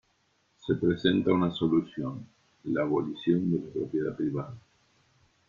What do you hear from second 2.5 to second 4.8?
la abolición de la propiedad privada.